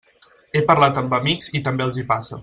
[0.55, 2.39] He parlat amb amics i també els hi passa.